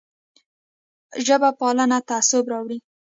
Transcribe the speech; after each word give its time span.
ژب 1.25 1.41
پالنه 1.59 1.97
تعصب 2.09 2.43
راوړي 2.51 2.77